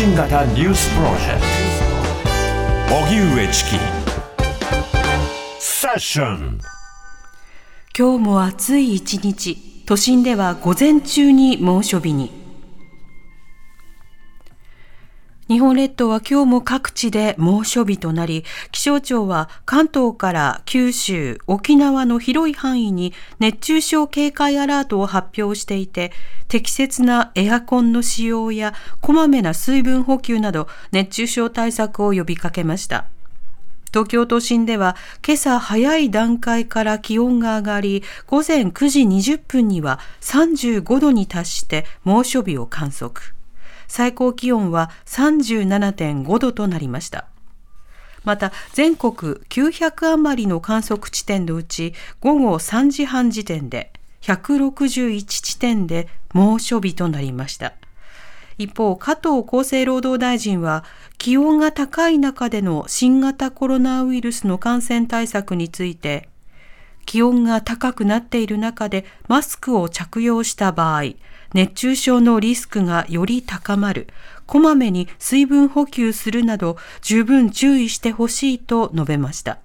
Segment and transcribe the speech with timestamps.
[0.00, 1.42] 新型ニュースプロジェク
[2.88, 2.96] ト。
[3.04, 3.78] 荻上チキ。
[5.58, 6.58] セッション。
[7.94, 9.84] 今日も暑い一日。
[9.84, 12.39] 都心では午前中に猛暑日に。
[15.50, 26.12] 日本列島は今日も各地で猛暑日となり、気象庁は関東から九州、沖縄の広い範囲に熱中症警戒アラートを発表していて、
[26.46, 33.06] 適切なエアコンの使用やこまめな水分補給など熱中症対策を呼びかけました。
[33.88, 34.94] 東京都心では
[35.26, 43.34] 今朝早い段階から気温が上がり、午前9時20分には35度に達して猛暑日を観測。
[43.90, 47.26] 最高気温は37.5度となりました。
[48.22, 49.12] また全国
[49.48, 57.72] 900余りの観測地点のうち午後3時半時点で161地点で猛暑日となりました。
[58.58, 60.84] 一方、加藤厚生労働大臣は
[61.18, 66.28] 気温が高い中での新型コロナウイルスの感染対策について
[67.06, 71.14] 気温が高くなっている中でマスクを着用した場合、
[71.52, 74.08] 熱中症のリスクがより高まる、
[74.46, 79.58] こまめに水分補給するなど十分注意してほしいと述べました。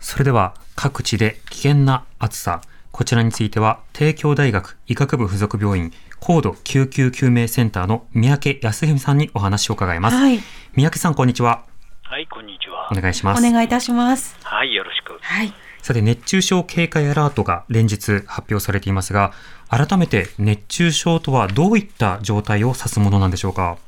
[0.00, 2.60] それでは各地で危険な暑さ、
[2.92, 10.16] こちらについては帝京大学医学部附属病院高度救急救命センターの三宅康文さんにお話を伺います。
[10.16, 10.40] はい、
[10.74, 11.64] 三宅さん、こんにちは。
[12.02, 12.88] はい、こんにちは。
[12.90, 13.46] お願いします。
[13.46, 14.36] お願いいたします。
[14.42, 15.18] はい、よろしく。
[15.20, 15.52] はい。
[15.82, 19.32] さて、熱中症警戒アラートが連日発表されていますが、
[19.68, 23.78] 改めて熱中症とはどういった状態を指すものなんでしょうか？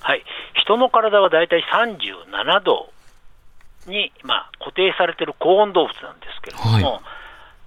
[0.00, 0.24] はい、
[0.54, 2.90] 人の体はだいたい37度
[3.86, 7.00] に、まあ、固定されている高温動物なんですけれども、はい、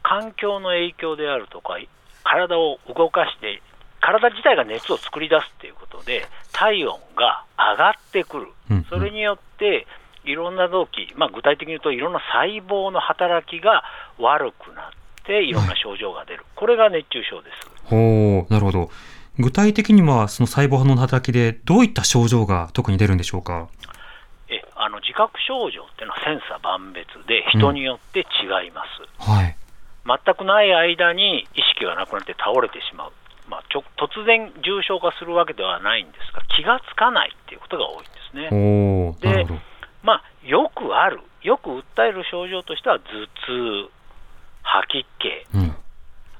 [0.01, 1.77] 環境の影響であるとか、
[2.23, 3.61] 体を動かして、
[3.99, 8.47] 体自体が熱を作り出すということで、体温が上がってくる、
[8.89, 9.85] それによって
[10.25, 13.83] いろんな臓器、まあ、具体的に言うといろんな細胞の働きが
[14.17, 14.85] 悪くなっ
[15.25, 15.51] て、い。
[15.51, 17.69] ろんな症状が出る、はい、これが熱中症です。
[17.85, 18.89] ほなるほど。
[19.37, 23.69] 具体的にはその細胞の働きでどういった症状が特に出るんでしょうか？
[24.49, 29.55] えあの自覚症状っていうのは千差万別で人によって違います、うん、はい、
[30.05, 33.11] 全くない間に意識がなくなって倒れてしまう、
[33.47, 38.49] まあ、ちょ突然重症化するわけではないんですが気がつかないっていうことが多いんですね。
[38.51, 39.47] おで
[40.03, 43.27] まあ、よくある、よく訴える症状としては頭
[43.85, 43.91] 痛、
[44.63, 45.75] 吐き気、うん、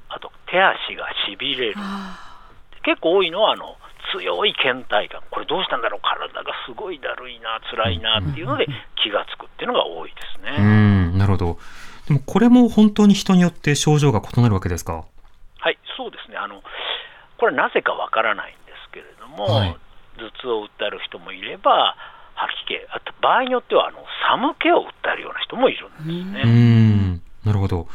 [0.08, 1.76] あと手足がしびれる、
[2.82, 3.76] 結構多いのはあの
[4.12, 8.66] 強い倦怠感、これどうしたんだろう、体がすごいだるいな、辛いなっていうので
[9.02, 10.56] 気がつくっていうのが多いですね。
[10.58, 11.58] うんなるほど。
[12.08, 15.04] でもこれも本当に人によって症状が異なるわけですか？
[15.58, 16.36] はいそうですね。
[16.36, 16.62] あの、
[17.38, 19.76] これ、なぜかわからないんですけれども、はい、
[20.18, 21.96] 頭痛を訴える人もいれば、
[22.34, 23.98] 吐き気、あと場合によってはあの
[24.28, 26.42] 寒気を訴えるような人もいるんですね。
[26.44, 27.86] うんなるほど。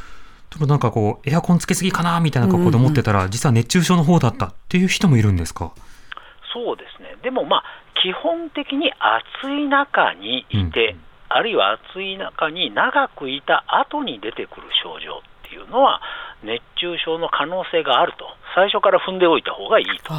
[0.49, 5.71] でもなんかこう、エアコンつけすぎかなみたいな格好で思ってたら、実は熱中症の方だったっていう人もいるんですか？
[6.53, 7.63] そうですね、でもまあ、
[8.01, 10.99] 基本的に暑い中にいて、うん、
[11.29, 16.01] あるいは暑い中に長くいた後に出てくる症状っていうのは、
[16.43, 18.25] 熱中症の可能性があると、
[18.55, 20.13] 最初から踏んでおいた方がいいと。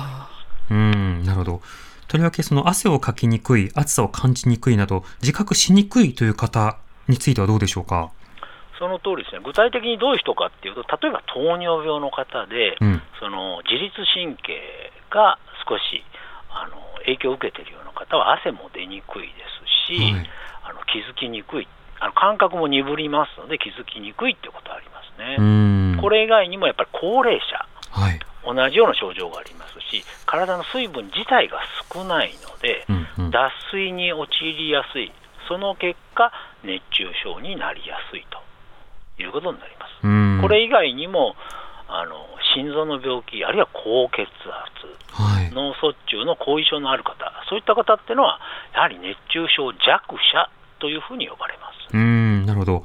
[0.71, 1.63] うんなるほど
[2.09, 8.11] とりわけその汗をかきにくい、暑さを感じにくいなど、自覚しにくいという方についてはどうでしょうか？
[8.79, 14.57] その通りですね、具体的にどういう人かっていうと、例えば糖尿病の方で、うん、その自律神経
[15.11, 16.03] が少し
[16.49, 19.35] あの影響を受けているような方は、汗も出にくいで
[19.89, 20.31] すし、はい、
[20.65, 21.69] あの気づきにくい、
[22.01, 26.01] あの感覚も鈍りますので、気づきにくいっていうことはありますね。
[26.01, 31.61] これ以外にもやっぱり高齢者、はい、同じような症状がありますし、体の水分自体が
[31.93, 35.13] 少ないので、うんうん、脱水に陥りやすい、
[35.49, 36.33] その結果、
[36.63, 40.43] 熱中症になりやすいということになります。
[40.43, 41.35] これ以外にも
[41.89, 44.33] あの心臓の病気、あるいは高血圧、
[45.11, 48.39] はい、脳卒中の後遺症のある方、そういった方っていうのは、
[48.75, 51.97] やはり熱中症弱者というふうに呼ばれます。
[51.97, 52.85] うんなるほど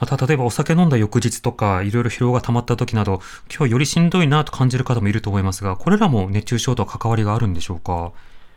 [0.00, 8.12] また例えばお酒飲んだ翌日とか、いろいろ疲労が溜まった時など、今日よりしんどいなと感じる方もいると思いますが、これらも熱中症と関わりがあるんでしょうか？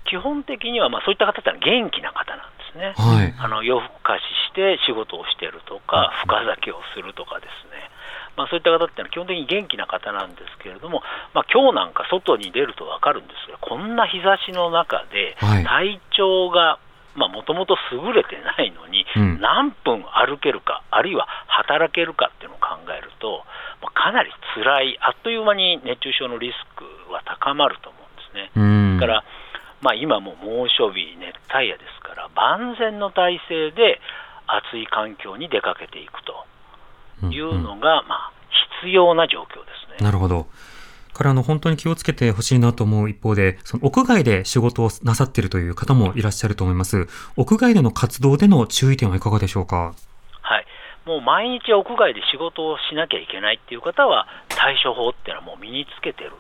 [0.10, 7.92] 基本的にはまあそういった方って元気な方なんですね、はい、あの夜更かしして仕事をしているとか、深酒をするとかですね、
[8.36, 11.04] まあ、そういった方っていうのは基本的に元気な方なんですけれども、
[11.36, 16.80] まあ今日なんか外に出ると分かるんですが、こんな日差しの中で、体調が
[17.18, 23.44] もともと優れてないのに、何分歩けるか、あるいは働けるかっていうのを考えると、
[23.82, 29.00] まあ、かなり辛い、あっという間に熱中症のリスクは高まると思うんですね。
[29.00, 29.24] だから
[29.82, 34.02] まあ、今も猛暑日、熱帯夜ですから、万全の体制で
[34.48, 36.24] 暑い環境に出かけていく
[37.22, 38.32] というのが、まあ、
[38.82, 40.06] 必要な状況ですね。
[40.06, 40.48] なるほど。
[41.18, 47.08] からあの本当に気をつけてほしいなと思う一方で、その屋外で仕事をなさっているという方もいらっしゃると思います。
[47.36, 49.94] 屋外での活動での注意点はいかがでしょうか？
[50.42, 50.66] はい。
[51.06, 56.32] もう毎日屋外で仕事をしなきゃいけないっていう方は、対処法っていうのはもう身につけてる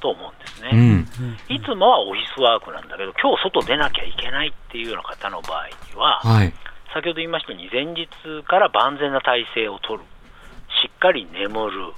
[0.00, 6.52] と思うんですね、うん、いつもはオフィスワークなんだけど、今日外出なきゃいけないっていうような方の場合には、はい、
[6.92, 8.08] 先ほど言いましたように、前日
[8.46, 10.04] から万全な体制を取る、
[10.82, 11.92] しっかり眠る、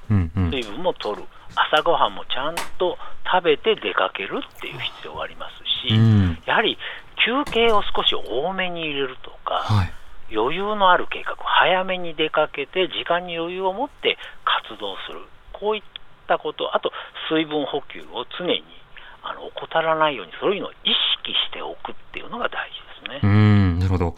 [0.50, 2.98] 水分も取る、朝ごはんもちゃんと
[3.30, 6.78] 食べて出かけるっていう必要がありますし、うん、やはり
[7.24, 9.92] 休憩を少し多めに入れるとか、はい、
[10.34, 15.20] 余裕のある計画、早めに出かけて、時間に余裕を持って活動する、
[15.52, 15.82] こういっ
[16.26, 16.90] たこと、あと
[17.30, 18.62] 水分補給を常に
[19.22, 22.70] あの怠らないように、そういうのを意識しておくっていうのが大
[23.02, 23.20] 事ですね。
[23.22, 24.14] うんなるほど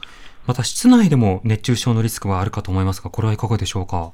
[0.46, 4.12] また室内でも熱中症のリスクはあるかと思いますが、これはいかがでしょうか？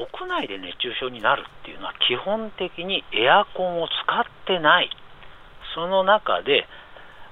[0.00, 4.90] 屋内で熱中症になるっていうのは、基本的にエアコンを使ってない、
[5.74, 6.66] その中で、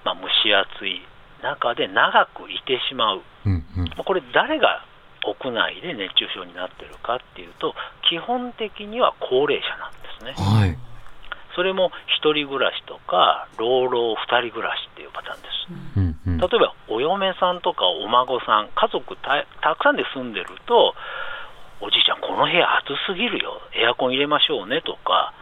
[0.04, 1.00] まあ、蒸し暑い
[1.42, 4.84] 中で長くいてしまう、うんうん、これ、誰が
[5.24, 7.74] 屋内で熱中症になってるかっていうと、
[8.08, 10.58] 基本的には高齢者なんですね。
[10.60, 10.78] はい、
[11.54, 11.90] それも
[12.22, 15.68] 1人暮らしとか、老老2人暮らしっていうパターンです。
[15.96, 19.44] うんうん、例えば、お嫁さんとかお孫さん、家族た
[19.76, 20.94] くさんで住んでると、
[21.80, 22.07] おじいちゃん、こ
[22.38, 25.34] の部屋暑すぎるよ、エアコン入れましょうねとか、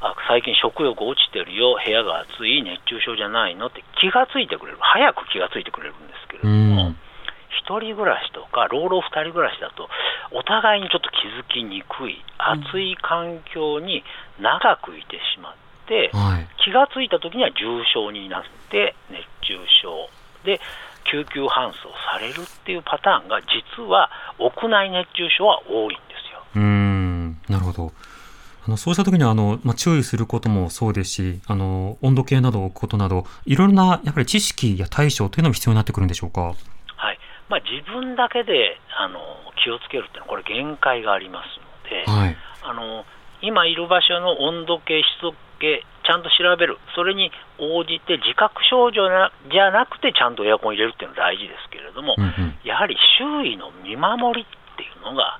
[0.00, 3.82] あ最近食欲落ちてるよ、部屋が暑い、熱中症じゃないのって。
[4.00, 6.94] 気がついてくれる、早く気がついてくれるんですけれども、
[7.66, 9.88] 1人暮らしとか、老老2人暮らしだと、
[10.30, 14.04] お互いにちょっと気づきにくい、暑い環境に
[14.38, 15.54] 長くいてしまっ
[15.86, 16.10] て、
[16.62, 20.08] 気がついた時には重症になって、熱中症。
[20.44, 20.60] で、
[21.04, 26.13] 救急搬送されるっていうパターンが、実は屋内熱中症は多いんですよ。
[26.54, 27.92] うんなるほど。
[28.66, 36.54] あのそうした時にはあの、まあ、注意することもそうですし、あの温度計などを置くことなど、いろいろなやっぱり知識や対処というのも必要になってくるんでしょうか？
[36.96, 37.18] はい。
[37.50, 39.20] まあ、自分だけであの
[39.62, 43.04] 気をつけるっていうのは、これ、限界がありますので、はい、あの
[43.42, 49.08] 今いる場所の温度計、湿度計、ちゃんと調べる、それに応じて自覚症状
[49.52, 55.36] じゃなくて、ちゃんとエアコン入れるっていうのは大事ですけれども、うんうん、やはり周囲の見守りっていうのが、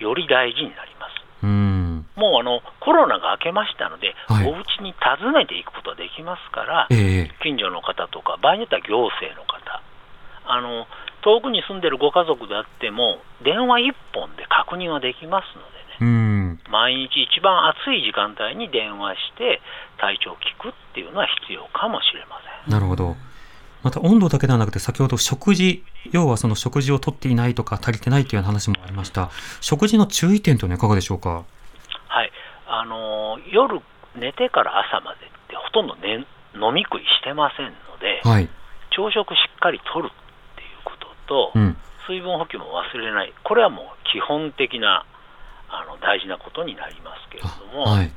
[0.00, 1.44] より大事になります。
[1.44, 2.06] うん。
[2.16, 9.82] もうあのコロナが明けましたので、はい、お家に訪ねていくことができますから、えー、近所の方とか、場合によっては行政の方、
[10.44, 10.86] あの
[11.22, 19.60] 遠くに住んでるご家族であっても、電話1本で確認はできますのでね、毎日一番暑い時間帯に電話して、
[19.98, 22.72] 体調を聞くっていうのは必要かもしれません。
[22.72, 23.16] なるほど
[23.82, 25.82] また温度だけではなくて、先ほど食事、
[26.12, 29.30] 要はその食事をとっていないとか足りてないという話もありました。
[29.60, 31.44] 食事の注意点というのはいかがでしょうか？
[32.08, 32.30] はい、
[32.66, 33.80] あの夜
[34.16, 38.48] 寝てから朝までってほとんど、ね、飲み食いしてませんので、はい、
[38.90, 45.06] 朝食しっかりとるっていうことと、うん、水分補給も忘れない、これはもう基本的な
[45.68, 48.12] あの大事なことになりますけれども、はい、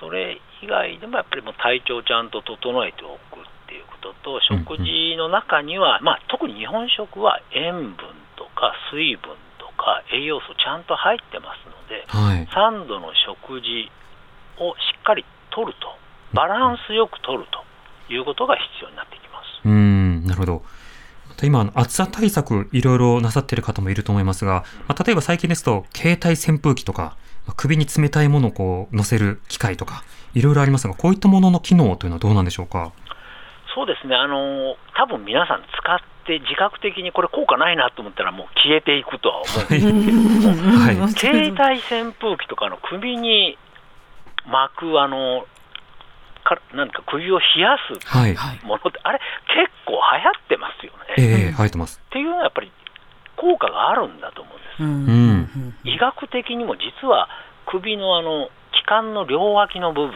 [0.00, 3.38] それ以外でもやっぱりもう体調をちゃんと整えておく
[3.72, 7.96] っていうことと、食事の中には、まあ、特に日本食は塩分
[8.36, 13.88] とか水分とか栄養素ちゃんと入ってますので、はい、3度の食事
[14.60, 15.88] をしっかりとると、
[16.36, 19.64] バランスよくとるということが必要になってきます。
[19.64, 20.62] うんなるほど
[21.42, 32.92] 今、暑さ対策、いろいろなさっている方もいると思いますが、まあ、例えば最近ですと、携帯扇風機とか、まあ、首に冷たいものをこう乗せる機械とか、いろいろありますが、こういったものの機能というのはどうなんでしょうか？
[33.74, 43.56] そうですね、あの多分皆さん使って自覚的にこれ効果ないなと思ったらもう消えていくとは思うんですけどはい、携帯扇風機とかの首に
[44.46, 45.46] 巻くあの
[46.44, 47.92] かなんか首を冷やす
[48.66, 51.14] ものって、はい、あれ結構流行ってますよね。
[51.16, 52.00] えー、流行ってます。
[52.04, 52.72] っていうのはやっぱり
[53.36, 54.82] 効果があるんだと思うんです。
[54.82, 57.28] うん、医学的にも実は
[57.66, 60.14] 首のあの気管の両脇の部分、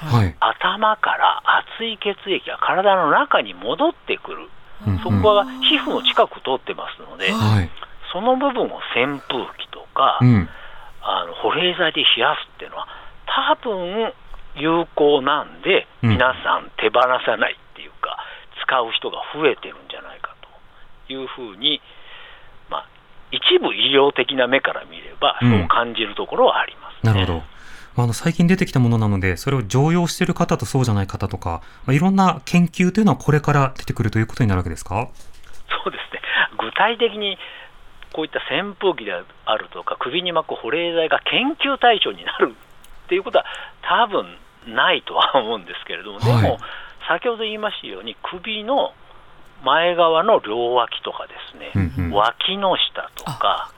[0.00, 1.42] はい、頭から
[1.76, 4.48] 熱い血液が体の中に戻ってくる、
[4.86, 7.70] うんうん、そこは皮膚の近く通ってますので、はい、
[8.12, 10.48] その部分を扇風機とか、うん、
[11.02, 12.88] あの保冷剤で冷やすっていうのは、
[13.26, 14.12] 多分
[14.56, 18.16] 有効なんで、皆さん手放さないっていうか、
[18.62, 20.34] 使う人が増えてるんじゃないか
[21.06, 21.80] というふうに、
[22.70, 22.88] まあ、
[23.30, 27.55] 一部医療的な目から見れば、そう感じるところはあります、ね、なるほど
[27.96, 35.08] まあ、あの最近出てきたものなので、それを常用している方とそうじゃない方とか、まあ、いろんな研究というのはこれから出てくるということになるわけですか？
[35.84, 36.20] そうですね、
[36.58, 37.38] 具体的に
[38.12, 42.54] こういった扇風機であるとか、首に巻く保冷剤が研究対象になる
[43.06, 43.44] っていうことは、
[43.82, 44.38] 多分
[44.74, 46.58] ないとは思うんですけれども、でも、はい、
[47.08, 48.92] 先ほど言いましたように、首の
[49.64, 53.70] 前側の両脇とかですね、うんうん、脇の下とか、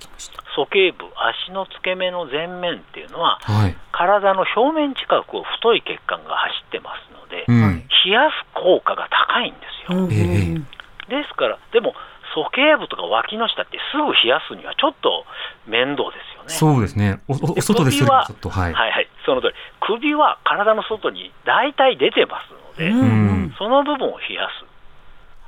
[0.59, 10.59] 鼠径部、足の付け根の前面っていうのは、はい、体の表面近くを太い血管が走ってますので、うん、冷やす効果が高いんですよ。
[11.09, 11.95] ですから、でも、
[12.35, 15.25] 鼠径部とか脇の下ってすぐ冷やすにはちょっと
[15.67, 16.51] 面倒ですよね。
[16.51, 17.21] そうですね。
[17.29, 19.55] おお外でするは、はい、はいはいその通り。
[19.81, 24.65] 首は体の外に大体出てますので、うん、その部分を冷やす。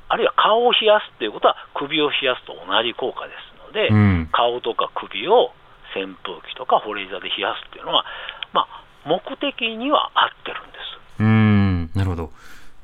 [0.09, 5.53] あるいは顔を冷やすっていうことは首を冷やすと同じ効果ですので、うん、顔とか首を
[5.95, 8.05] 扇風機とか保冷剤で冷やすっていうのは、
[8.53, 10.79] まあ、目的には合ってるんで
[11.19, 11.23] す。
[11.23, 12.31] うんなるほど。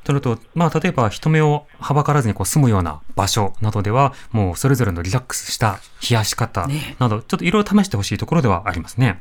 [0.05, 6.69] となると、まあ、例えば人目をはばからずにこう住むような場所などでは、もうそれぞれのリラックスした冷やし方
[7.01, 9.21] など、ちょっといろいろ試してほしいところではありますね。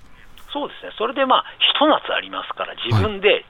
[0.53, 0.91] そうですね。
[0.97, 1.43] それでまあ、
[1.73, 3.45] ひと夏ありますから、自分で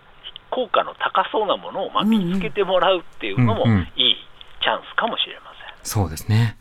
[0.50, 3.66] 効果の高そうなものをまあ見つけてもらうっていうのも
[3.98, 4.16] いい
[4.62, 5.76] チャンスかもしれません。
[5.84, 6.58] そうですね。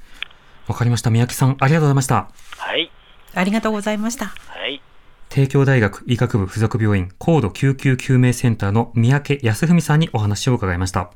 [0.66, 1.11] わかりました。
[1.11, 2.28] 三宅さん、ありがとうございました。
[2.56, 2.90] はい。
[3.35, 4.26] ありがとうございました。
[4.26, 4.80] はい。
[5.28, 11.11] 帝京大学医学部附属病院高度救急救命センターの三宅康文さんにお話を伺いました。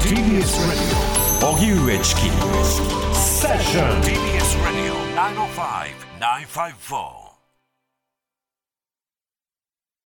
[0.00, 0.44] TBS